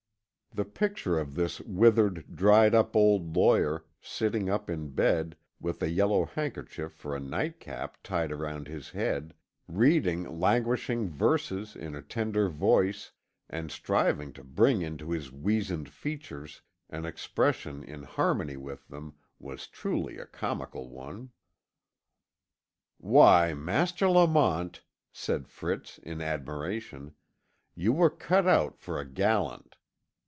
[0.53, 5.89] The picture of this withered, dried up old lawyer, sitting up in bed, with a
[5.89, 9.33] yellow handkerchief for a night cap tied round his head,
[9.69, 13.13] reading languishing verses in a tender voice,
[13.49, 16.59] and striving to bring into his weazened features
[16.89, 21.29] an expression in harmony with them, was truly a comical one.
[22.97, 24.83] "Why, Master Lamont,"
[25.13, 27.13] said Fritz in admiration,
[27.73, 29.77] "you were cut out for a gallant.